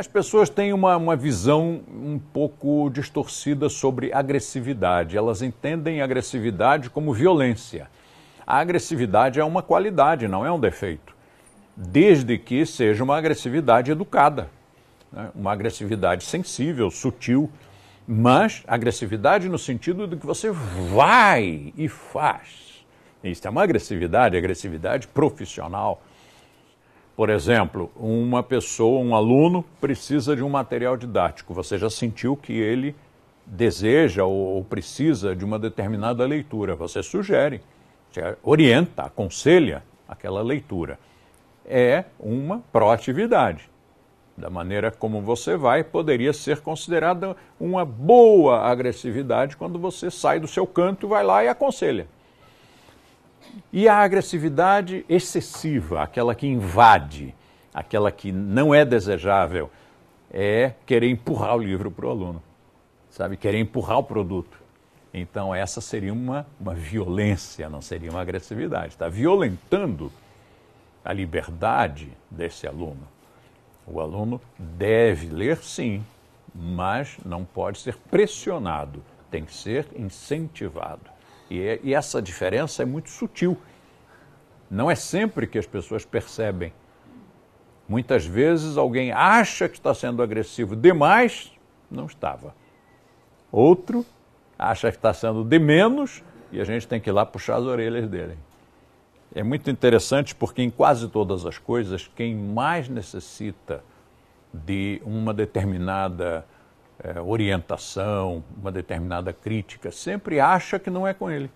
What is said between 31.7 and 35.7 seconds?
já sentiu que ele deseja ou precisa de uma